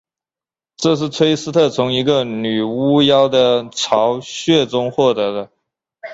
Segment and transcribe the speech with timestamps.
[0.77, 5.51] 这是崔斯特从一个女巫妖的巢穴中夺得的。